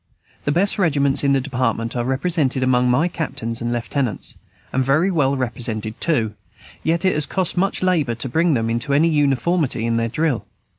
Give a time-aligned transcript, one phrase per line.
[0.45, 4.33] The best regiments in the Department are represented among my captains and lieutenants,
[4.73, 6.33] and very well represented too;
[6.81, 10.47] yet it has cost much labor to bring them to any uniformity in their drill.